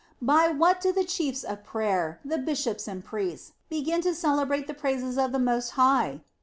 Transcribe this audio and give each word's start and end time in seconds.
By 0.19 0.47
what 0.47 0.81
do 0.81 0.91
the 0.91 1.03
chiefs 1.03 1.43
of 1.43 1.63
prayer, 1.63 2.19
the 2.25 2.39
bish 2.39 2.65
ops 2.65 2.87
and 2.87 3.05
priests, 3.05 3.51
begin 3.69 4.01
to 4.01 4.15
celebrate 4.15 4.65
the 4.65 4.73
praises 4.73 5.15
of 5.15 5.31
the 5.31 5.37
Most 5.37 5.73
High? 5.77 6.23